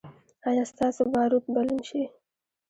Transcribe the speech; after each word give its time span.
ایا 0.49 0.63
ستاسو 0.71 1.01
باروت 1.13 1.45
به 1.53 1.61
لوند 1.67 1.83
شي؟ 1.89 2.03